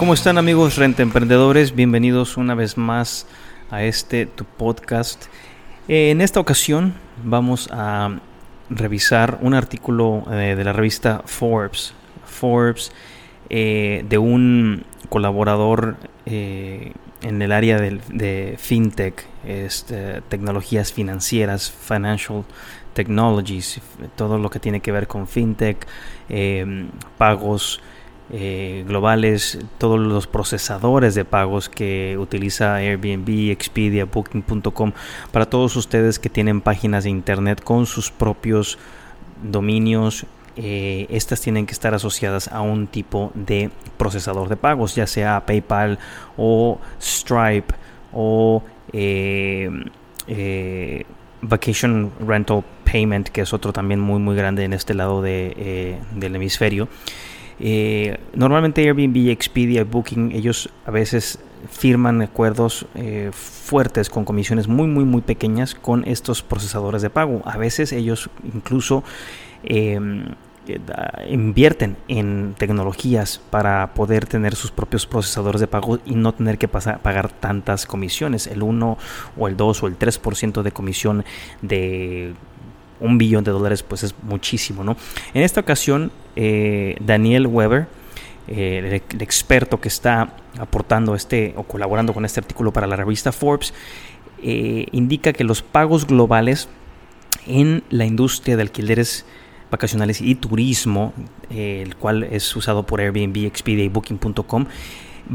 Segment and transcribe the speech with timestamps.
[0.00, 1.74] ¿Cómo están amigos renta emprendedores?
[1.74, 3.26] Bienvenidos una vez más
[3.70, 5.26] a este tu podcast.
[5.88, 8.18] Eh, en esta ocasión vamos a
[8.70, 11.92] revisar un artículo eh, de la revista Forbes.
[12.24, 12.92] Forbes
[13.50, 22.44] eh, de un colaborador en el área de fintech, este, tecnologías financieras, financial
[22.94, 23.82] technologies,
[24.16, 25.86] todo lo que tiene que ver con fintech,
[27.18, 27.82] pagos
[28.32, 34.92] eh, globales, todos los procesadores de pagos que utiliza Airbnb, Expedia, Booking.com,
[35.32, 38.78] para todos ustedes que tienen páginas de internet con sus propios
[39.42, 40.26] dominios.
[40.56, 45.44] eh, estas tienen que estar asociadas a un tipo de procesador de pagos, ya sea
[45.44, 45.98] PayPal
[46.36, 47.74] o Stripe
[48.12, 49.70] o eh,
[51.42, 56.36] Vacation Rental Payment, que es otro también muy muy grande en este lado de, del
[56.36, 56.88] hemisferio.
[57.60, 61.38] Eh, normalmente Airbnb, Expedia, Booking, ellos a veces
[61.70, 67.42] firman acuerdos eh, fuertes con comisiones muy, muy, muy pequeñas con estos procesadores de pago.
[67.44, 69.04] A veces ellos incluso
[69.62, 69.98] eh,
[70.70, 70.78] eh,
[71.30, 76.68] invierten en tecnologías para poder tener sus propios procesadores de pago y no tener que
[76.68, 78.98] pagar tantas comisiones, el 1
[79.38, 81.24] o el 2 o el 3% de comisión
[81.62, 82.34] de
[83.00, 84.96] un billón de dólares pues es muchísimo, ¿no?
[85.34, 87.86] En esta ocasión, eh, Daniel Weber,
[88.48, 93.32] eh, el, experto que está aportando este o colaborando con este artículo para la revista
[93.32, 93.72] Forbes,
[94.42, 96.68] eh, indica que los pagos globales
[97.46, 99.24] en la industria de alquileres
[99.70, 101.12] vacacionales y turismo,
[101.48, 104.66] el cual es usado por Airbnb, Expedia y Booking.com,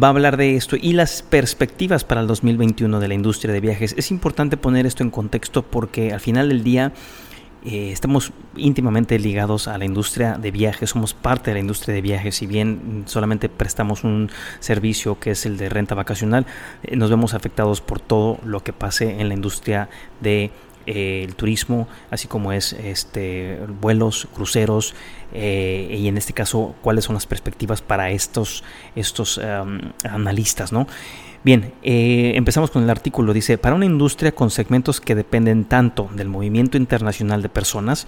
[0.02, 3.60] va a hablar de esto y las perspectivas para el 2021 de la industria de
[3.60, 3.96] viajes.
[3.98, 6.94] Es importante poner esto en contexto porque al final del día
[7.66, 12.02] eh, estamos íntimamente ligados a la industria de viajes, somos parte de la industria de
[12.02, 16.46] viajes, si bien solamente prestamos un servicio que es el de renta vacacional,
[16.84, 19.90] eh, nos vemos afectados por todo lo que pase en la industria
[20.22, 20.52] de
[20.86, 24.94] eh, el turismo, así como es este vuelos, cruceros
[25.34, 28.64] eh, y en este caso cuáles son las perspectivas para estos
[28.96, 29.42] estos
[30.04, 30.86] analistas, ¿no?
[31.46, 33.32] Bien, eh, empezamos con el artículo.
[33.32, 38.08] Dice, para una industria con segmentos que dependen tanto del movimiento internacional de personas,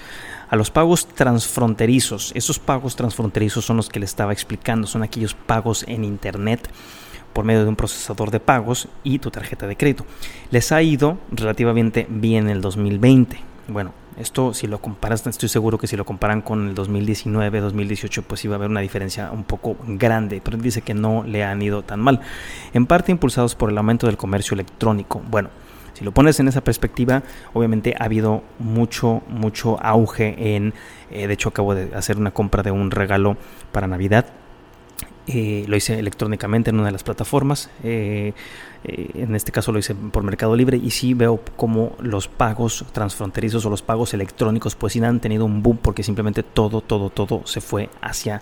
[0.50, 5.36] a los pagos transfronterizos, esos pagos transfronterizos son los que le estaba explicando, son aquellos
[5.36, 6.68] pagos en Internet
[7.32, 10.04] por medio de un procesador de pagos y tu tarjeta de crédito.
[10.50, 13.40] Les ha ido relativamente bien el 2020.
[13.68, 18.24] Bueno, esto si lo comparas, estoy seguro que si lo comparan con el 2019, 2018,
[18.24, 21.62] pues iba a haber una diferencia un poco grande, pero dice que no le han
[21.62, 22.22] ido tan mal.
[22.74, 25.22] En parte impulsados por el aumento del comercio electrónico.
[25.30, 25.50] Bueno,
[25.94, 27.24] si lo pones en esa perspectiva,
[27.54, 30.74] obviamente ha habido mucho, mucho auge en,
[31.12, 33.38] eh, de hecho acabo de hacer una compra de un regalo
[33.72, 34.26] para Navidad
[35.28, 37.70] eh, lo hice electrónicamente en una de las plataformas.
[37.84, 38.34] eh,
[38.84, 42.86] eh, en este caso lo hice por Mercado Libre y sí veo como los pagos
[42.94, 47.10] transfronterizos o los pagos electrónicos pues sí han tenido un boom porque simplemente todo, todo,
[47.10, 48.42] todo se fue hacia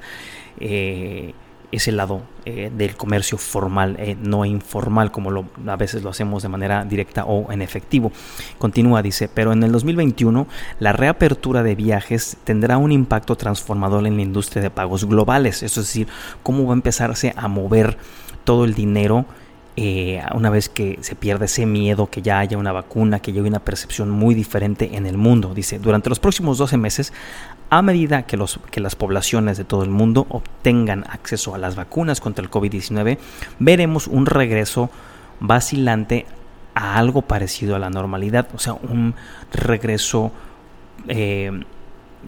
[0.59, 1.33] eh,
[1.71, 6.43] ese lado eh, del comercio formal, eh, no informal como lo, a veces lo hacemos
[6.43, 8.11] de manera directa o en efectivo.
[8.57, 10.47] Continúa, dice, pero en el 2021
[10.79, 15.75] la reapertura de viajes tendrá un impacto transformador en la industria de pagos globales, es
[15.75, 16.07] decir,
[16.43, 17.97] cómo va a empezarse a mover
[18.43, 19.25] todo el dinero
[19.77, 23.41] eh, una vez que se pierde ese miedo, que ya haya una vacuna, que haya
[23.41, 25.53] una percepción muy diferente en el mundo.
[25.53, 27.11] Dice, durante los próximos 12 meses,
[27.69, 31.75] a medida que, los, que las poblaciones de todo el mundo obtengan acceso a las
[31.75, 33.17] vacunas contra el COVID-19,
[33.59, 34.89] veremos un regreso
[35.39, 36.25] vacilante
[36.73, 39.15] a algo parecido a la normalidad, o sea, un
[39.51, 40.31] regreso
[41.07, 41.51] eh,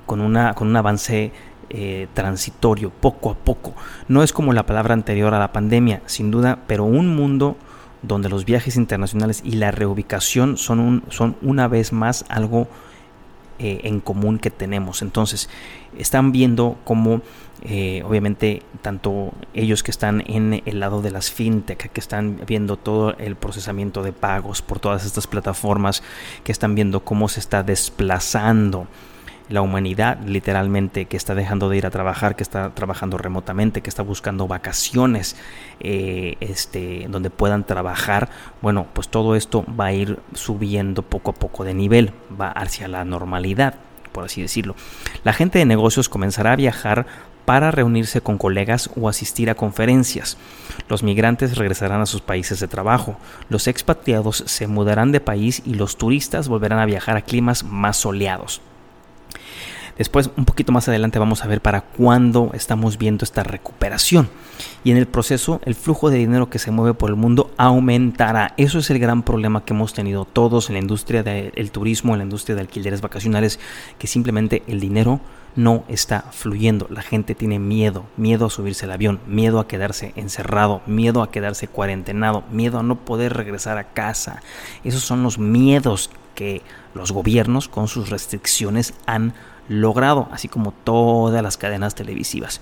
[0.05, 1.31] con, una, con un avance
[1.69, 3.73] eh, transitorio, poco a poco.
[4.07, 7.57] No es como la palabra anterior a la pandemia, sin duda, pero un mundo
[8.01, 12.67] donde los viajes internacionales y la reubicación son, un, son una vez más algo
[13.59, 15.01] eh, en común que tenemos.
[15.01, 15.49] Entonces,
[15.97, 17.21] están viendo cómo,
[17.63, 22.77] eh, obviamente, tanto ellos que están en el lado de las fintech, que están viendo
[22.77, 26.03] todo el procesamiento de pagos por todas estas plataformas,
[26.43, 28.87] que están viendo cómo se está desplazando
[29.49, 33.89] la humanidad literalmente que está dejando de ir a trabajar, que está trabajando remotamente, que
[33.89, 35.35] está buscando vacaciones
[35.79, 38.29] eh, este, donde puedan trabajar,
[38.61, 42.87] bueno, pues todo esto va a ir subiendo poco a poco de nivel, va hacia
[42.87, 43.75] la normalidad,
[44.11, 44.75] por así decirlo.
[45.23, 47.05] La gente de negocios comenzará a viajar
[47.45, 50.37] para reunirse con colegas o asistir a conferencias.
[50.89, 53.17] Los migrantes regresarán a sus países de trabajo,
[53.47, 57.95] los expatriados se mudarán de país y los turistas volverán a viajar a climas más
[57.95, 58.61] soleados.
[59.97, 64.29] Después, un poquito más adelante, vamos a ver para cuándo estamos viendo esta recuperación.
[64.83, 68.53] Y en el proceso, el flujo de dinero que se mueve por el mundo aumentará.
[68.57, 72.19] Eso es el gran problema que hemos tenido todos en la industria del turismo, en
[72.19, 73.59] la industria de alquileres vacacionales,
[73.97, 75.19] que simplemente el dinero
[75.55, 76.87] no está fluyendo.
[76.91, 81.31] La gente tiene miedo, miedo a subirse al avión, miedo a quedarse encerrado, miedo a
[81.31, 84.41] quedarse cuarentenado, miedo a no poder regresar a casa.
[84.83, 86.61] Esos son los miedos que
[86.93, 89.33] los gobiernos con sus restricciones han
[89.69, 92.61] logrado, así como todas las cadenas televisivas.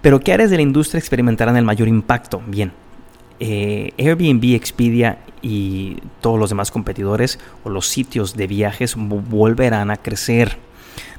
[0.00, 2.42] Pero ¿qué áreas de la industria experimentarán el mayor impacto?
[2.46, 2.72] Bien,
[3.38, 9.96] eh, Airbnb, Expedia y todos los demás competidores o los sitios de viajes volverán a
[9.96, 10.58] crecer.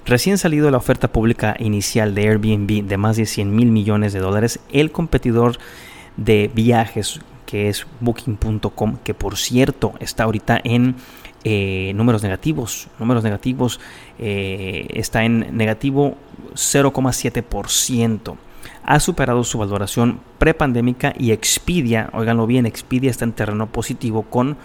[0.06, 4.13] Recién salido de la oferta pública inicial de Airbnb de más de 100 mil millones
[4.13, 5.57] de dólares, el competidor
[6.18, 10.95] de viajes que es booking.com, que por cierto está ahorita en
[11.43, 12.88] eh, números negativos.
[12.99, 13.79] Números negativos
[14.19, 16.17] eh, está en negativo
[16.53, 18.35] 0,7%.
[18.83, 24.57] Ha superado su valoración prepandémica y Expedia, oiganlo bien, Expedia está en terreno positivo con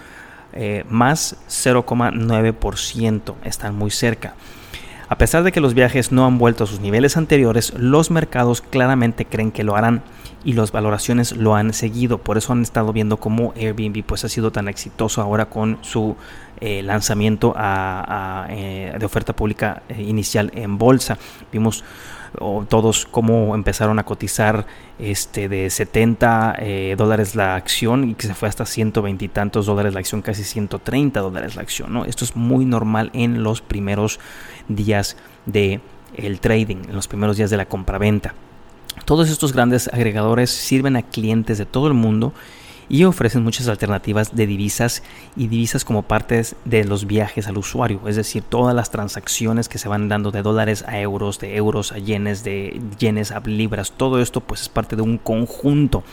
[0.52, 3.34] eh, más 0,9%.
[3.44, 4.34] Están muy cerca.
[5.08, 8.61] A pesar de que los viajes no han vuelto a sus niveles anteriores, los mercados
[8.61, 10.03] claramente creen que lo harán
[10.44, 12.19] y las valoraciones lo han seguido.
[12.19, 16.17] Por eso han estado viendo cómo Airbnb pues, ha sido tan exitoso ahora con su
[16.61, 17.55] eh, lanzamiento
[18.49, 21.19] eh, de oferta pública eh, inicial en bolsa.
[21.53, 21.85] Vimos
[22.69, 24.67] todos cómo empezaron a cotizar
[24.99, 26.59] este de 70
[26.97, 30.44] dólares la acción y que se fue hasta 120 y tantos dólares la acción, casi
[30.44, 31.93] 130 dólares la acción.
[31.93, 32.05] ¿no?
[32.05, 34.21] Esto es muy normal en los primeros
[34.69, 35.17] días
[35.47, 35.81] de
[36.15, 38.35] el trading, en los primeros días de la compraventa.
[39.05, 42.32] Todos estos grandes agregadores sirven a clientes de todo el mundo
[42.88, 45.03] y ofrecen muchas alternativas de divisas
[45.37, 49.79] y divisas como partes de los viajes al usuario, es decir, todas las transacciones que
[49.79, 53.93] se van dando de dólares a euros, de euros a yenes, de yenes a libras,
[53.93, 56.05] todo esto pues es parte de un conjunto.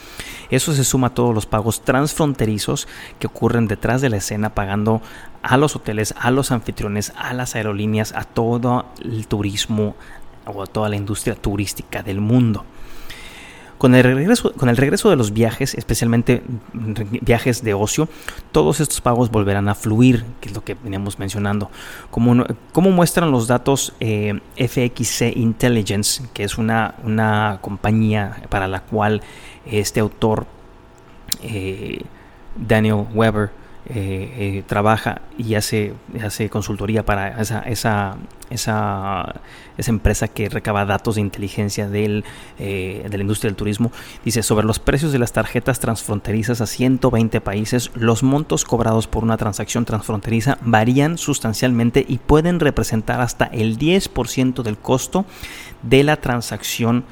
[0.49, 2.87] Eso se suma a todos los pagos transfronterizos
[3.19, 5.01] que ocurren detrás de la escena pagando
[5.41, 9.95] a los hoteles, a los anfitriones, a las aerolíneas, a todo el turismo
[10.45, 12.65] o a toda la industria turística del mundo.
[13.83, 16.41] Con el, regreso, con el regreso de los viajes, especialmente
[16.71, 18.07] viajes de ocio,
[18.53, 21.69] todos estos pagos volverán a fluir, que es lo que veníamos mencionando.
[22.09, 28.79] Como, como muestran los datos eh, FXC Intelligence, que es una, una compañía para la
[28.79, 29.21] cual
[29.65, 30.45] este autor,
[31.41, 32.03] eh,
[32.55, 33.51] Daniel Weber,
[33.89, 35.93] eh, eh, trabaja y hace,
[36.23, 38.15] hace consultoría para esa, esa,
[38.49, 39.41] esa,
[39.77, 42.23] esa, empresa que recaba datos de inteligencia del,
[42.59, 43.91] eh, de la industria del turismo.
[44.23, 49.23] Dice, sobre los precios de las tarjetas transfronterizas a 120 países, los montos cobrados por
[49.23, 55.25] una transacción transfronteriza varían sustancialmente y pueden representar hasta el 10% del costo
[55.81, 57.03] de la transacción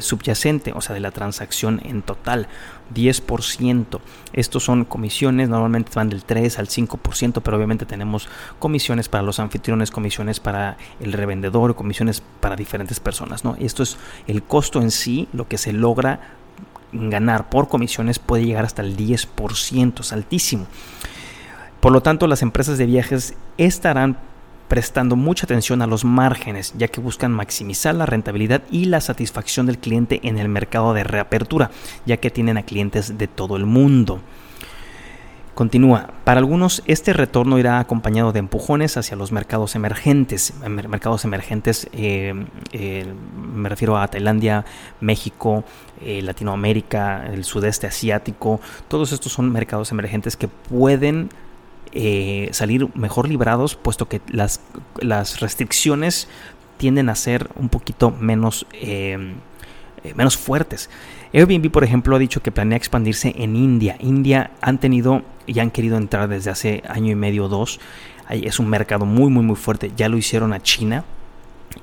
[0.00, 2.48] subyacente, o sea, de la transacción en total.
[2.94, 4.00] 10%.
[4.32, 9.38] Estos son comisiones, normalmente van del 3 al 5%, pero obviamente tenemos comisiones para los
[9.38, 13.44] anfitriones, comisiones para el revendedor, comisiones para diferentes personas.
[13.44, 13.56] ¿no?
[13.58, 16.20] Esto es el costo en sí, lo que se logra
[16.92, 20.66] ganar por comisiones puede llegar hasta el 10%, es altísimo.
[21.80, 24.18] Por lo tanto, las empresas de viajes estarán
[24.72, 29.66] prestando mucha atención a los márgenes, ya que buscan maximizar la rentabilidad y la satisfacción
[29.66, 31.70] del cliente en el mercado de reapertura,
[32.06, 34.22] ya que tienen a clientes de todo el mundo.
[35.54, 40.54] Continúa, para algunos este retorno irá acompañado de empujones hacia los mercados emergentes.
[40.66, 42.32] Mercados emergentes eh,
[42.72, 44.64] eh, me refiero a Tailandia,
[45.02, 45.64] México,
[46.00, 48.58] eh, Latinoamérica, el sudeste asiático.
[48.88, 51.28] Todos estos son mercados emergentes que pueden
[51.94, 54.62] eh, salir mejor librados, puesto que las,
[54.98, 56.26] las, restricciones
[56.78, 59.34] tienden a ser un poquito menos, eh,
[60.02, 60.88] eh, menos fuertes.
[61.34, 63.96] Airbnb, por ejemplo, ha dicho que planea expandirse en India.
[64.00, 67.78] India han tenido y han querido entrar desde hace año y medio o dos.
[68.30, 69.92] Es un mercado muy, muy, muy fuerte.
[69.94, 71.04] Ya lo hicieron a China.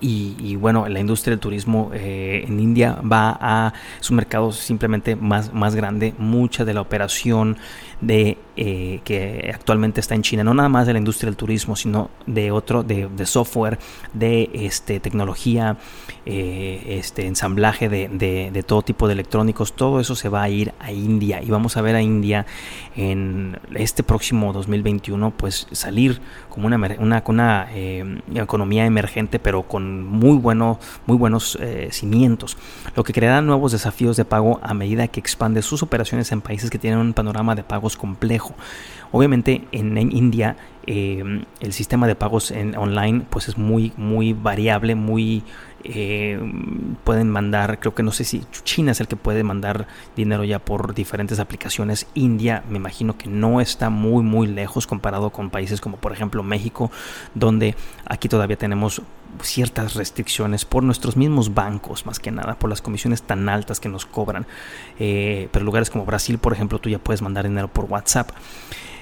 [0.02, 5.76] Y, bueno, la industria del turismo en India va a su mercado simplemente más, más
[5.76, 6.14] grande.
[6.18, 7.58] Mucha de la operación
[8.02, 11.78] de eh, que actualmente está en China, no nada más de la industria del turismo,
[11.78, 13.80] sino de otro, de, software,
[14.14, 15.78] de este, tecnología,
[16.26, 20.74] eh, este, ensamblaje de, de, todo tipo de electrónicos, todo eso se va a ir
[20.80, 22.46] a India y vamos a ver a India
[22.98, 30.06] en este próximo 2021 pues salir como una, una, una eh, economía emergente pero con
[30.06, 31.58] muy, bueno, muy buenos
[31.92, 32.58] cimientos,
[32.96, 36.70] lo que creará nuevos desafíos de pago a medida que expande sus operaciones en países
[36.70, 38.56] que tienen un panorama de pagos complejo.
[39.12, 40.56] Obviamente en, India
[40.86, 41.24] eh,
[41.60, 45.44] el sistema de pagos en online pues es muy muy variable, muy
[45.84, 46.40] eh,
[47.04, 50.60] pueden mandar, creo que no sé si China es el que puede mandar dinero ya
[50.60, 52.08] por diferentes aplicaciones.
[52.14, 56.44] India me imagino que no está muy muy lejos comparado con países como por ejemplo
[56.44, 56.92] México,
[57.34, 59.02] donde aquí todavía tenemos
[59.42, 63.90] ciertas restricciones por nuestros mismos bancos, más que nada, por las comisiones tan altas que
[63.90, 64.48] nos cobran.
[65.00, 68.32] Eh, pero lugares como Brasil, por ejemplo, tú ya puedes mandar dinero por WhatsApp.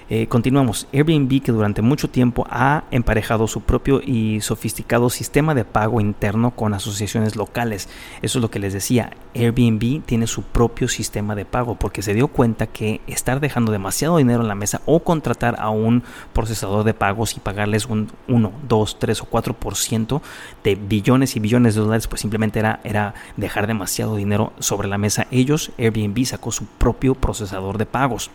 [0.10, 0.88] Eh, continuamos.
[0.94, 6.52] Airbnb que durante mucho tiempo ha emparejado su propio y sofisticado sistema de pago interno
[6.52, 7.90] con asociaciones locales.
[8.22, 9.12] Eso es lo que les decía.
[9.36, 14.18] Airbnb tiene su propio sistema de pago porque se dio cuenta que estar dejando demasiado
[14.18, 18.52] dinero en la mesa o contratar a un procesador de pagos y pagarles un 1,
[18.66, 20.22] 2, 3 o 4%
[20.64, 24.98] de billones y billones de dólares pues simplemente era, era dejar demasiado dinero sobre la
[24.98, 25.28] mesa.
[25.32, 28.32] Ellos, Airbnb sacó su propio procesador de pagos.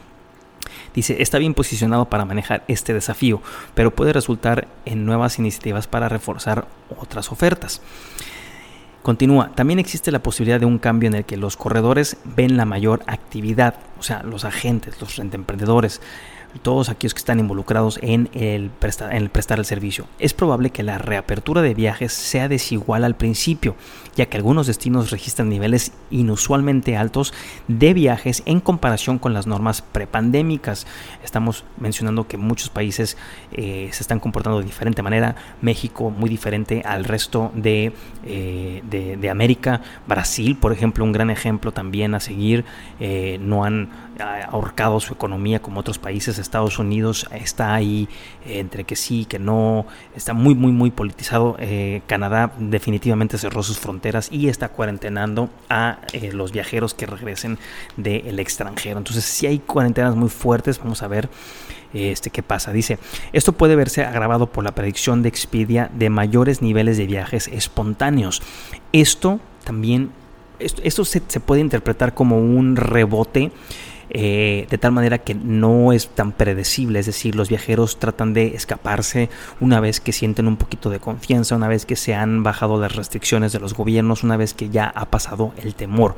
[0.95, 3.41] Dice, está bien posicionado para manejar este desafío,
[3.75, 6.67] pero puede resultar en nuevas iniciativas para reforzar
[6.99, 7.81] otras ofertas.
[9.03, 12.65] Continúa, también existe la posibilidad de un cambio en el que los corredores ven la
[12.65, 16.01] mayor actividad, o sea, los agentes, los emprendedores,
[16.61, 20.07] todos aquellos que están involucrados en el, prestar, en el prestar el servicio.
[20.19, 23.77] Es probable que la reapertura de viajes sea desigual al principio,
[24.15, 27.33] ya que algunos destinos registran niveles inusualmente altos
[27.69, 30.87] de viajes en comparación con las normas prepandémicas.
[31.25, 33.17] Estamos mencionando que muchos países
[33.53, 35.37] eh, se están comportando de diferente manera.
[35.61, 37.93] México muy diferente al resto de,
[38.25, 39.81] eh, de, América.
[40.07, 42.65] Brasil, por ejemplo, un gran ejemplo también a seguir.
[43.01, 43.91] Eh, no han
[44.51, 46.39] ahorcado su economía como otros países.
[46.43, 48.09] Estados Unidos está ahí
[48.47, 49.87] entre que sí, que no.
[50.15, 51.57] Está muy, muy, muy politizado.
[52.07, 57.59] Canadá definitivamente cerró sus fronteras y está cuarentenando a eh, los viajeros que regresen
[57.97, 58.99] del extranjero.
[58.99, 61.29] Entonces, si hay cuarentenas muy fuertes, vamos a ver
[61.93, 62.73] este, qué pasa.
[62.73, 62.99] Dice,
[63.33, 68.43] esto puede verse agravado por la predicción de Expedia de mayores niveles de viajes espontáneos.
[68.93, 70.11] Esto también,
[70.59, 73.53] esto, se, se puede interpretar como un rebote
[74.15, 78.49] eh, de tal manera que no es tan predecible, es decir, los viajeros tratan de
[78.49, 82.79] escaparse una vez que sienten un poquito de confianza, una vez que se han bajado
[82.79, 86.15] las restricciones de los gobiernos, una vez que ya ha pasado el temor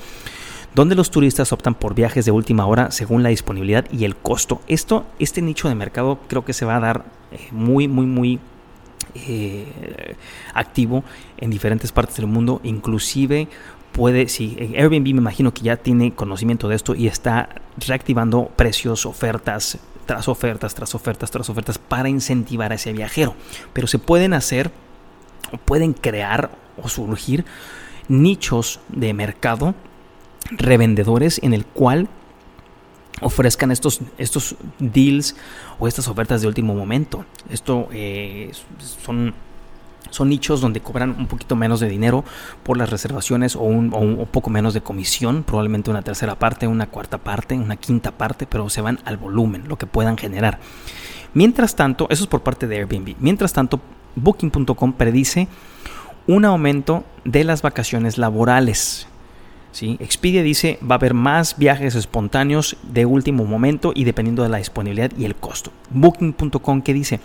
[0.75, 4.61] donde los turistas optan por viajes de última hora según la disponibilidad y el costo.
[4.67, 8.41] Esto, este nicho de mercado creo que se va a dar eh, muy, muy, muy
[9.15, 10.17] eh,
[10.53, 11.05] activo
[11.37, 13.47] en diferentes partes del mundo, inclusive
[13.95, 17.49] puede, si Airbnb me imagino que ya tiene conocimiento de esto y está
[17.79, 23.35] reactivando precios, ofertas, tras ofertas, tras ofertas, tras ofertas para incentivar a ese viajero.
[23.73, 24.73] Pero se pueden hacer,
[25.53, 26.51] o pueden crear
[26.83, 27.45] o surgir
[28.09, 29.75] nichos de mercado
[30.51, 32.09] revendedores en el cual
[33.21, 35.37] ofrezcan estos, estos deals
[35.79, 37.25] o estas ofertas de último momento.
[37.49, 38.51] Esto eh,
[39.05, 39.33] son
[40.11, 42.25] son nichos donde cobran un poquito menos de dinero
[42.63, 43.91] por las reservaciones o un,
[44.31, 48.69] poco menos de comisión, probablemente una tercera parte, una cuarta parte, una quinta parte, pero
[48.71, 50.59] se van al volumen, lo que puedan generar.
[51.33, 53.17] Mientras tanto, eso es por parte de Airbnb.
[53.19, 53.81] Mientras tanto,
[54.17, 55.49] Booking.com predice
[56.27, 59.09] un aumento de las vacaciones laborales.
[59.83, 64.59] Expedia dice va a haber más viajes espontáneos de último momento y dependiendo de la
[64.59, 65.73] disponibilidad y el costo.
[65.91, 67.21] Booking.com que dice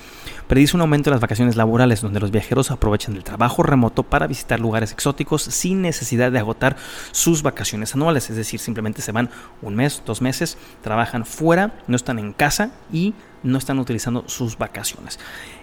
[0.47, 4.25] predice un aumento de las vacaciones laborales donde los viajeros aprovechan el trabajo remoto para
[4.25, 6.75] visitar lugares exóticos sin necesidad de agotar
[7.11, 9.29] sus vacaciones anuales, es decir, simplemente se van
[9.61, 13.13] un mes, dos meses, trabajan fuera, no están en casa y
[13.43, 15.19] no están utilizando sus vacaciones.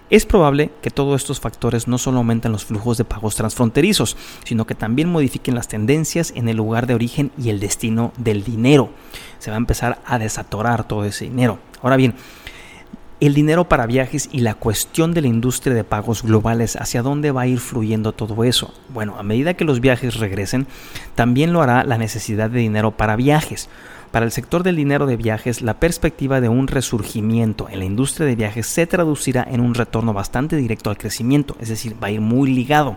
[0.09, 4.65] Es probable que todos estos factores no solo aumenten los flujos de pagos transfronterizos, sino
[4.65, 8.89] que también modifiquen las tendencias en el lugar de origen y el destino del dinero.
[9.39, 11.59] Se va a empezar a desatorar todo ese dinero.
[11.81, 12.15] Ahora bien,
[13.19, 17.31] el dinero para viajes y la cuestión de la industria de pagos globales, ¿hacia dónde
[17.31, 18.73] va a ir fluyendo todo eso?
[18.89, 20.67] Bueno, a medida que los viajes regresen,
[21.15, 23.69] también lo hará la necesidad de dinero para viajes.
[24.11, 28.25] Para el sector del dinero de viajes, la perspectiva de un resurgimiento en la industria
[28.25, 32.11] de viajes se traducirá en un retorno bastante directo al crecimiento, es decir, va a
[32.11, 32.95] ir muy ligado.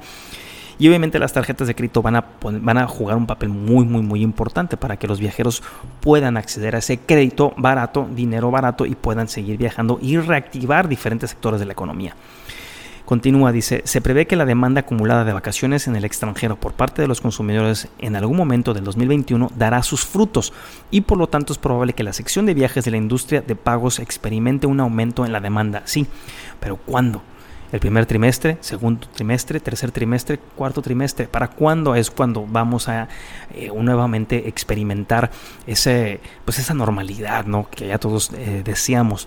[0.79, 4.01] Y obviamente las tarjetas de crédito van a, van a jugar un papel muy, muy,
[4.01, 5.63] muy importante para que los viajeros
[6.01, 11.31] puedan acceder a ese crédito barato, dinero barato y puedan seguir viajando y reactivar diferentes
[11.31, 12.17] sectores de la economía.
[13.11, 17.03] Continúa, dice, se prevé que la demanda acumulada de vacaciones en el extranjero por parte
[17.03, 20.53] de los consumidores en algún momento del 2021 dará sus frutos
[20.93, 23.57] y por lo tanto es probable que la sección de viajes de la industria de
[23.57, 25.83] pagos experimente un aumento en la demanda.
[25.87, 26.07] Sí,
[26.61, 27.21] pero ¿cuándo?
[27.73, 31.27] el primer trimestre, segundo trimestre, tercer trimestre, cuarto trimestre.
[31.27, 33.09] ¿Para cuándo es cuando vamos a
[33.53, 35.33] eh, nuevamente experimentar
[35.67, 37.69] ese, pues esa normalidad ¿no?
[37.71, 39.27] que ya todos eh, deseamos?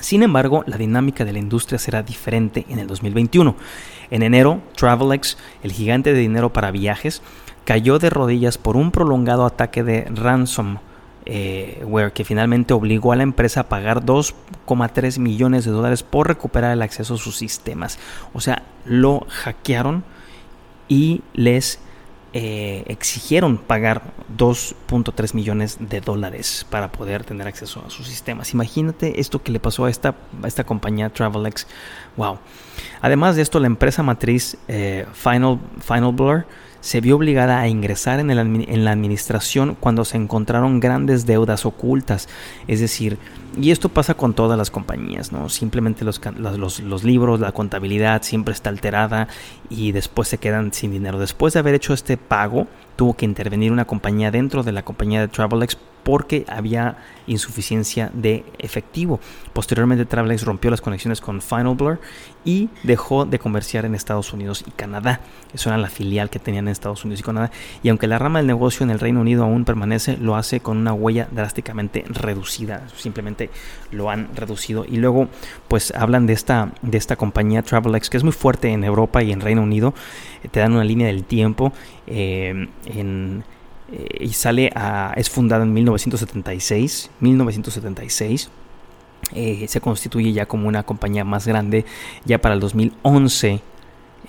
[0.00, 3.56] Sin embargo, la dinámica de la industria será diferente en el 2021.
[4.10, 7.22] En enero, Travelex, el gigante de dinero para viajes,
[7.64, 13.60] cayó de rodillas por un prolongado ataque de ransomware que finalmente obligó a la empresa
[13.60, 17.98] a pagar 2,3 millones de dólares por recuperar el acceso a sus sistemas.
[18.34, 20.04] O sea, lo hackearon
[20.88, 21.78] y les
[22.36, 24.02] eh, exigieron pagar
[24.36, 28.52] 2.3 millones de dólares para poder tener acceso a sus sistemas.
[28.52, 31.68] Imagínate esto que le pasó a esta, a esta compañía Travelex.
[32.16, 32.40] Wow.
[33.00, 36.44] Además de esto, la empresa matriz eh, Final, Final Blur
[36.84, 41.64] se vio obligada a ingresar en, el, en, la administración cuando se encontraron grandes deudas
[41.64, 42.28] ocultas.
[42.68, 43.16] Es decir,
[43.58, 45.48] y esto pasa con todas las compañías, ¿no?
[45.48, 49.28] Simplemente los, los, los, libros, la contabilidad siempre está alterada
[49.70, 51.18] y después se quedan sin dinero.
[51.18, 55.22] Después de haber hecho este pago, tuvo que intervenir una compañía dentro de la compañía
[55.22, 59.18] de Travelex porque había insuficiencia de efectivo.
[59.52, 62.00] Posteriormente Travelex rompió las conexiones con Final Blur
[62.44, 65.20] y dejó de comerciar en Estados Unidos y Canadá.
[65.54, 67.50] Eso era la filial que tenían en Estados Unidos y Canadá.
[67.82, 70.76] Y aunque la rama del negocio en el Reino Unido aún permanece, lo hace con
[70.76, 72.86] una huella drásticamente reducida.
[72.96, 73.50] Simplemente
[73.90, 74.84] lo han reducido.
[74.86, 75.28] Y luego
[75.68, 79.32] pues hablan de esta, de esta compañía Travelex que es muy fuerte en Europa y
[79.32, 79.94] en Reino Unido.
[80.50, 81.72] Te dan una línea del tiempo
[82.06, 83.44] eh, en
[84.20, 88.50] y sale a, es fundada en 1976, 1976.
[89.32, 91.84] Eh, se constituye ya como una compañía más grande
[92.24, 93.60] ya para el 2011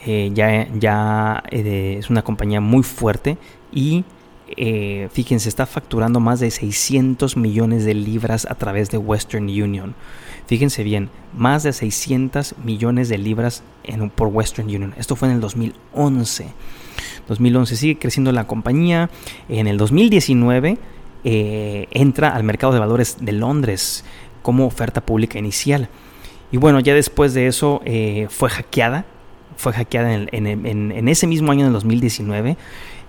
[0.05, 3.37] eh, ya, ya eh, es una compañía muy fuerte
[3.71, 4.05] y
[5.11, 9.95] fíjense está facturando más de 600 millones de libras a través de Western Union
[10.45, 15.35] fíjense bien más de 600 millones de libras en, por Western Union esto fue en
[15.35, 16.47] el 2011
[17.27, 19.09] 2011 sigue creciendo la compañía.
[19.49, 20.77] En el 2019
[21.23, 24.05] eh, entra al mercado de valores de Londres
[24.41, 25.89] como oferta pública inicial.
[26.51, 29.05] Y bueno, ya después de eso eh, fue hackeada.
[29.57, 32.57] Fue hackeada en, ese mismo año, en el 2019.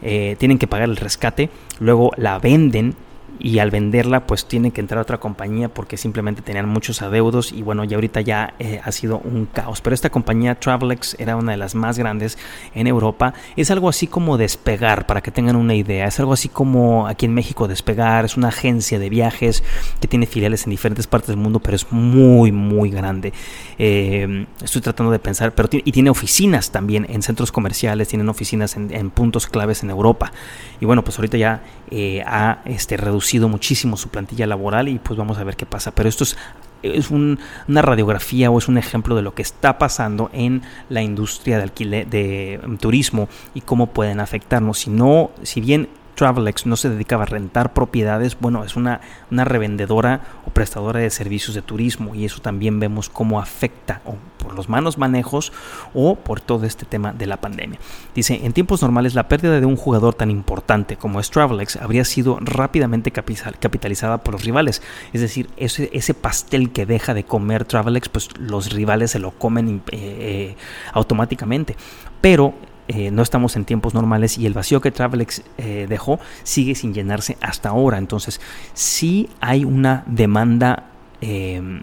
[0.03, 1.51] Eh, tienen que pagar el rescate.
[1.81, 2.95] Luego la venden
[3.39, 7.53] y al venderla pues tiene que entrar a otra compañía porque simplemente tenían muchos adeudos
[7.53, 9.81] y bueno ya ahorita ya eh, ha sido un caos.
[9.81, 12.39] Pero esta compañía Travelex era una de las más grandes
[12.75, 13.35] en Europa.
[13.57, 16.07] Es algo así como despegar para que tengan una idea.
[16.07, 18.25] Es algo así como aquí en México despegar.
[18.25, 19.63] Es una agencia de viajes
[20.01, 23.33] que tiene filiales en diferentes partes del mundo pero es muy muy grande.
[23.79, 28.77] Eh, estoy tratando de pensar pero y tiene oficinas también en centros comerciales tienen oficinas
[28.77, 30.33] en, puntos claves en Europa.
[30.81, 35.19] Y bueno pues ahorita ya eh, ha este, reducido muchísimo su plantilla laboral y pues
[35.19, 35.91] vamos a ver qué pasa.
[35.93, 36.37] Pero esto es,
[36.83, 41.57] es una radiografía o es un ejemplo de lo que está pasando en la industria
[41.57, 44.79] de alquiler de turismo y cómo pueden afectarnos.
[44.79, 49.01] Si no, si bien Travelex no se dedicaba a rentar propiedades, bueno, es una,
[49.31, 54.17] una revendedora o prestadora de servicios de turismo y eso también vemos cómo afecta o
[54.39, 55.53] por los malos manejos
[55.95, 57.79] o por todo este tema de la pandemia.
[58.15, 62.05] Dice, en tiempos normales la pérdida de un jugador tan importante como es Travelex habría
[62.05, 67.65] sido rápidamente capitalizada por los rivales, es decir, ese, ese pastel que deja de comer
[67.65, 70.57] Travelex, pues los rivales se lo comen eh, eh,
[70.93, 71.77] automáticamente.
[72.21, 72.55] Pero
[72.89, 76.95] eh, no estamos en tiempos normales y el vacío que Travelex eh, dejó sigue sin
[76.95, 77.99] llenarse hasta ahora.
[77.99, 78.41] Entonces,
[78.75, 80.91] sí hay una demanda.
[81.21, 81.83] Em,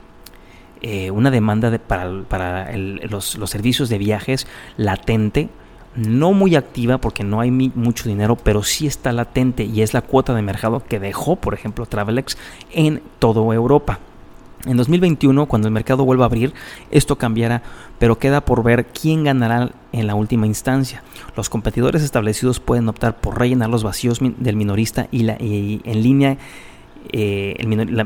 [0.85, 5.47] eh, una demanda para, los, servicios de viajes latente,
[5.95, 10.01] no muy activa porque no hay mucho dinero, pero sí está latente y es la
[10.01, 12.37] cuota de mercado que dejó, por ejemplo, Travelex
[12.73, 13.99] en toda Europa.
[14.65, 16.53] En 2021, cuando el mercado vuelva a abrir,
[16.89, 17.63] esto cambiará,
[17.99, 21.03] pero queda por ver quién ganará en la última instancia.
[21.35, 26.37] Los competidores establecidos pueden optar por rellenar los vacíos del minorista y, la, en línea
[27.11, 27.55] eh,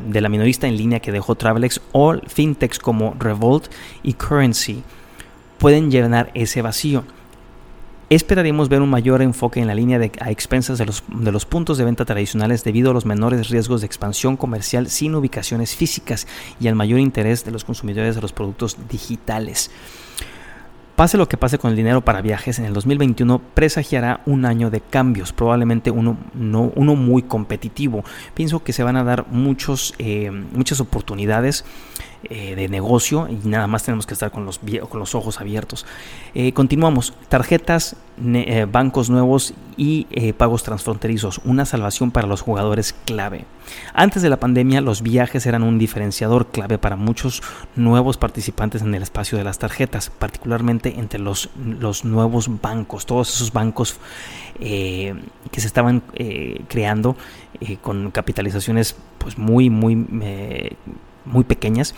[0.07, 3.67] de la minorista en línea que dejó Travelex o fintechs como Revolt
[4.01, 4.83] y Currency
[5.59, 7.03] pueden llenar ese vacío.
[8.09, 11.45] Esperaríamos ver un mayor enfoque en la línea de, a expensas de los, de los
[11.45, 16.25] puntos de venta tradicionales debido a los menores riesgos de expansión comercial sin ubicaciones físicas
[16.57, 19.71] y al mayor interés de los consumidores de los productos digitales.
[20.97, 24.71] Pase lo que pase con el dinero para viajes, en el 2021 presagiará un año
[24.71, 28.03] de cambios, probablemente uno, no, uno muy competitivo.
[28.33, 31.65] Pienso que se van a dar muchos, eh, muchas oportunidades
[32.23, 35.85] eh, de negocio y nada más tenemos que estar con los, con los ojos abiertos.
[36.33, 37.13] Eh, continuamos.
[37.29, 41.39] Tarjetas, eh, bancos nuevos y pagos transfronterizos.
[41.45, 43.45] Una salvación para los jugadores clave.
[43.93, 47.43] Antes de la pandemia, los viajes eran un diferenciador clave para muchos
[47.75, 53.33] nuevos participantes en el espacio de las tarjetas, particularmente entre los, los nuevos bancos, todos
[53.33, 53.97] esos bancos
[54.59, 55.13] que
[55.55, 56.01] se estaban
[56.67, 57.15] creando
[57.81, 59.95] con capitalizaciones pues muy, muy
[61.27, 61.93] muy pequeñas.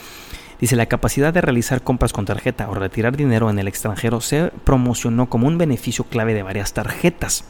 [0.59, 4.51] Dice, la capacidad de realizar compras con tarjeta o retirar dinero en el extranjero se
[4.65, 7.45] promocionó como un beneficio clave de varias tarjetas.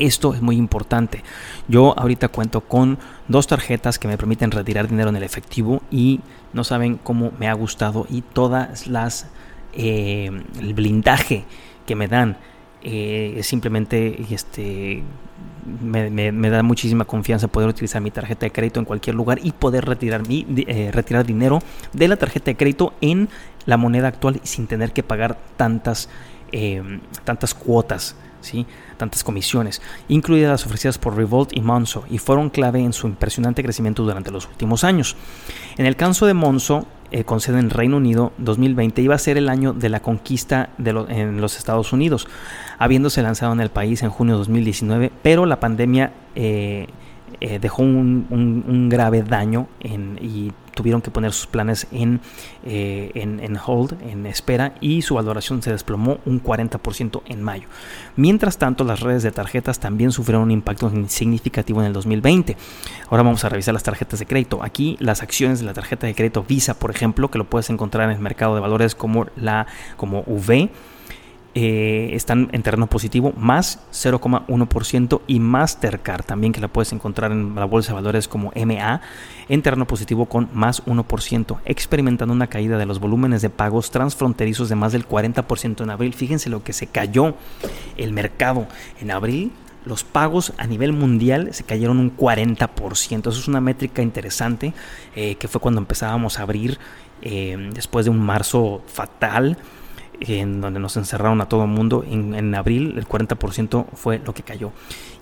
[0.00, 1.22] Esto es muy importante.
[1.68, 2.98] Yo ahorita cuento con
[3.28, 6.20] dos tarjetas que me permiten retirar dinero en el efectivo y
[6.52, 9.28] no saben cómo me ha gustado y todas las
[9.76, 11.44] eh, el blindaje
[11.86, 12.36] que me dan
[12.82, 15.02] eh, simplemente este
[15.82, 19.86] me, da muchísima confianza poder utilizar mi tarjeta de crédito en cualquier lugar y poder
[19.86, 21.60] retirar, mi, eh, retirar dinero
[21.94, 23.30] de la tarjeta de crédito en
[23.64, 26.10] la moneda actual sin tener que pagar tantas,
[26.52, 26.82] eh,
[27.24, 28.16] tantas cuotas.
[28.42, 28.66] ¿sí?
[28.98, 33.62] tantas comisiones, incluidas las ofrecidas por Revolt y Monzo, y fueron clave en su impresionante
[33.62, 35.16] crecimiento durante los últimos años.
[35.78, 39.36] En el caso de Monzo, eh, con sede en Reino Unido, 2020 iba a ser
[39.36, 42.26] el año de la conquista de en los Estados Unidos,
[42.76, 46.88] habiéndose lanzado en el país en junio de 2019, pero la pandemia eh,
[47.40, 52.20] eh, dejó un, grave daño en, y tuvieron que poner sus planes en,
[52.64, 57.68] eh, en, hold, en espera, y su valoración se desplomó un 40% en mayo.
[58.16, 62.56] Mientras tanto, las redes de tarjetas también sufrieron un impacto significativo en el 2020.
[63.08, 64.62] Ahora vamos a revisar las tarjetas de crédito.
[64.62, 68.08] Aquí las acciones de la tarjeta de crédito Visa, por ejemplo, que lo puedes encontrar
[68.10, 69.66] en el mercado de valores como la
[69.96, 70.70] como V
[71.56, 77.54] eh, están en terreno positivo más 0,1% y Mastercard también que la puedes encontrar en
[77.54, 79.00] la bolsa de valores como MA
[79.48, 84.68] en terreno positivo con más 1%, experimentando una caída de los volúmenes de pagos transfronterizos
[84.68, 86.14] de más del 40% en abril.
[86.14, 87.36] Fíjense lo que se cayó
[87.96, 88.66] el mercado
[89.00, 89.52] en abril.
[89.84, 93.20] Los pagos a nivel mundial se cayeron un 40%.
[93.20, 94.72] Eso es una métrica interesante
[95.14, 96.78] eh, que fue cuando empezábamos a abrir
[97.22, 99.56] eh, después de un marzo fatal
[100.20, 102.04] en donde nos encerraron a todo el mundo.
[102.08, 104.72] En, abril el 40% fue lo que cayó.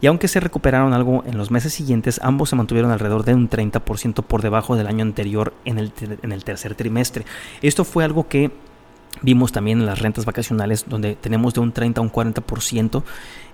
[0.00, 3.48] Y aunque se recuperaron algo en los meses siguientes, ambos se mantuvieron alrededor de un
[3.48, 7.24] 30% por debajo del año anterior en el, en el tercer trimestre.
[7.62, 8.50] Esto fue algo que
[9.20, 13.03] Vimos también las rentas vacacionales donde tenemos de un 30 a un 40%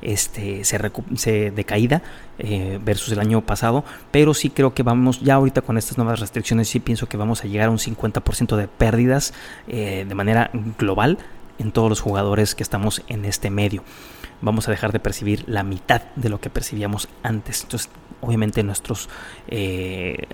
[0.00, 2.02] este, se, de caída
[2.38, 6.20] eh, versus el año pasado, pero sí creo que vamos, ya ahorita con estas nuevas
[6.20, 9.34] restricciones, sí pienso que vamos a llegar a un 50% de pérdidas
[9.66, 11.18] eh, de manera global
[11.58, 13.82] en todos los jugadores que estamos en este medio.
[14.40, 17.64] Vamos a dejar de percibir la mitad de lo que percibíamos antes.
[17.64, 19.08] Entonces, obviamente nuestros,
[19.48, 20.26] eh,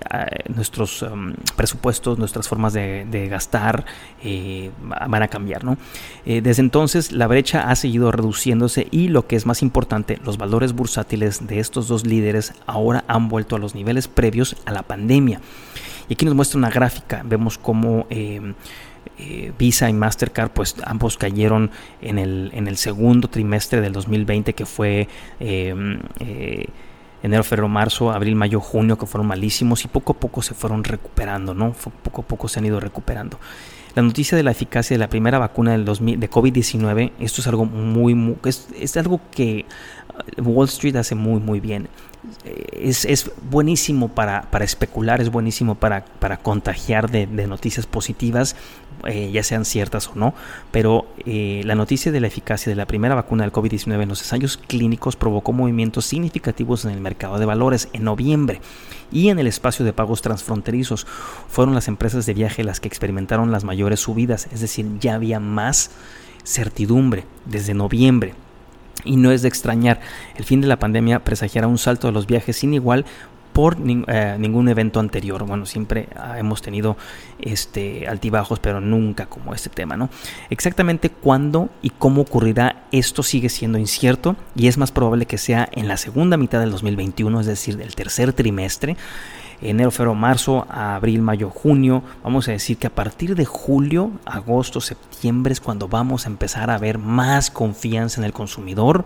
[0.53, 3.85] nuestros um, presupuestos, nuestras formas de, gastar
[4.23, 5.63] eh, van a cambiar.
[5.63, 5.77] ¿no?
[6.25, 10.37] Eh, desde entonces la brecha ha seguido reduciéndose y lo que es más importante, los
[10.37, 14.83] valores bursátiles de estos dos líderes ahora han vuelto a los niveles previos a la
[14.83, 15.41] pandemia.
[16.07, 18.07] Y aquí nos muestra una gráfica, vemos cómo...
[19.57, 21.71] Visa y Mastercard, pues ambos cayeron
[22.01, 25.07] en el, en el segundo trimestre del 2020, que fue
[27.25, 30.83] enero, febrero, marzo, abril, mayo, junio, que fueron malísimos y poco a poco se fueron
[30.83, 31.73] recuperando, ¿no?
[32.03, 33.39] Poco a poco se han ido recuperando.
[33.95, 37.47] La noticia de la eficacia de la primera vacuna del 2000, de COVID-19, esto es
[37.47, 39.65] algo muy, muy es, es, algo que
[40.37, 41.87] Wall Street hace muy, muy bien.
[42.71, 48.55] Es, es buenísimo para, para, especular, es buenísimo para, para contagiar de, noticias positivas
[49.05, 50.33] eh, ya sean ciertas o no,
[50.71, 54.21] pero eh, la noticia de la eficacia de la primera vacuna del COVID-19 en los
[54.21, 58.61] ensayos clínicos provocó movimientos significativos en el mercado de valores en noviembre
[59.11, 61.05] y en el espacio de pagos transfronterizos.
[61.49, 65.39] Fueron las empresas de viaje las que experimentaron las mayores subidas, es decir, ya había
[65.39, 65.91] más
[66.43, 68.33] certidumbre desde noviembre.
[69.03, 69.99] Y no es de extrañar,
[70.35, 73.05] el fin de la pandemia presagiará un salto de los viajes sin igual
[73.55, 75.45] por eh, ningún evento anterior.
[75.45, 76.97] Bueno, siempre ah, hemos tenido
[77.39, 80.09] este altibajos, pero nunca como este tema, ¿no?
[80.49, 85.69] Exactamente cuándo y cómo ocurrirá esto sigue siendo incierto y es más probable que sea
[85.71, 88.97] en la segunda mitad del 2021, es decir, del tercer trimestre
[89.61, 92.03] enero, febrero, marzo, abril, mayo, junio.
[92.23, 96.69] Vamos a decir que a partir de julio, agosto, septiembre es cuando vamos a empezar
[96.69, 99.05] a ver más confianza en el consumidor,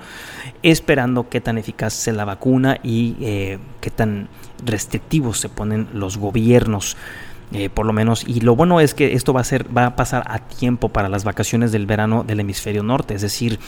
[0.63, 4.29] esperando qué tan eficaz sea la vacuna y eh, qué tan
[4.65, 6.97] restrictivos se ponen los gobiernos.
[7.51, 8.23] Eh, por lo menos.
[8.27, 11.09] Y lo bueno es que esto va a ser, va a pasar a tiempo para
[11.09, 13.59] las vacaciones del verano del hemisferio norte, es decir,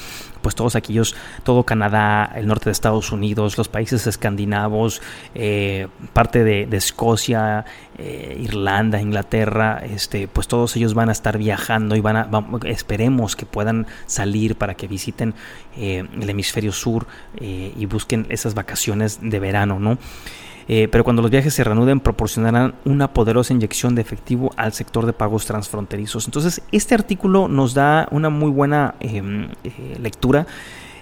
[0.43, 5.01] pues todos aquellos, todo Canadá, el norte de Estados Unidos, los países escandinavos,
[5.33, 7.65] eh, parte de, Escocia,
[7.97, 12.29] eh, Irlanda, Inglaterra, este, pues todos ellos van a estar viajando y van a,
[12.65, 15.33] esperemos que puedan salir para que visiten
[15.75, 17.07] el hemisferio sur
[17.39, 19.97] y busquen esas vacaciones de verano, ¿no?
[20.67, 25.05] Eh, pero cuando los viajes se reanuden proporcionarán una poderosa inyección de efectivo al sector
[25.05, 26.25] de pagos transfronterizos.
[26.25, 30.45] Entonces, este artículo nos da una muy buena em, eh, lectura.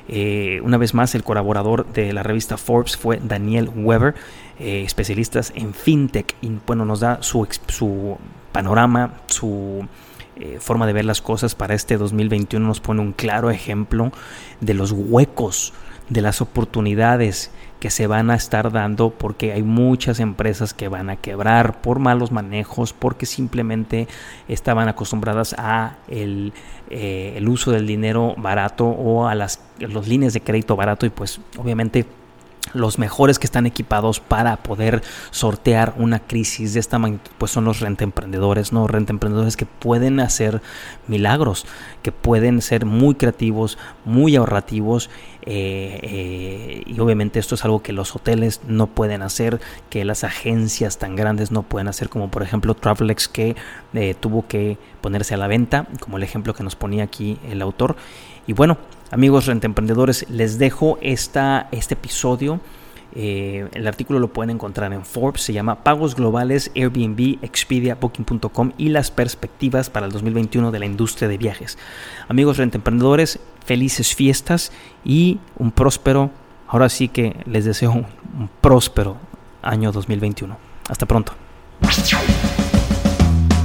[0.08, 4.16] Eh, una vez más, el colaborador de la revista Forbes fue Daniel Weber,
[4.58, 8.18] especialista en fintech, y bueno, nos da su, su
[8.52, 9.88] panorama, su
[10.60, 14.12] forma de ver las cosas para este 2021, nos pone un claro ejemplo
[14.60, 15.74] de los huecos,
[16.10, 21.10] de las oportunidades que se van a estar dando porque hay muchas empresas que van
[21.10, 24.08] a quebrar por malos manejos, porque simplemente
[24.48, 26.52] estaban acostumbradas a el,
[26.90, 31.10] eh, el uso del dinero barato o a las los líneas de crédito barato y
[31.10, 32.06] pues obviamente
[32.74, 37.66] los mejores que están equipados para poder sortear una crisis de esta magnitud, pues son
[37.66, 38.88] los renta emprendedores, ¿no?
[38.88, 40.62] Renta emprendedores que pueden hacer
[41.08, 41.66] milagros,
[42.04, 45.10] que pueden ser muy creativos, muy ahorrativos,
[45.50, 49.60] eh, eh, y obviamente esto es algo que los hoteles no pueden hacer,
[49.90, 53.56] que las agencias tan grandes no pueden hacer, como por ejemplo Travelex que
[53.94, 57.62] eh, tuvo que ponerse a la venta, como el ejemplo que nos ponía aquí el
[57.62, 57.96] autor.
[58.46, 58.78] Y bueno,
[59.12, 62.60] Amigos rentemprendedores, les dejo esta, este episodio.
[63.16, 68.74] Eh, el artículo lo pueden encontrar en Forbes, se llama Pagos Globales, Airbnb, Expedia, Booking.com
[68.78, 71.78] y las perspectivas para el 2021 de la industria de viajes.
[72.28, 74.72] Amigos rentemprendedores, felices fiestas
[75.04, 76.32] y un próspero,
[76.68, 78.06] ahora sí que les deseo un,
[78.38, 79.18] un próspero
[79.62, 80.58] año 2021.
[80.88, 81.34] Hasta pronto.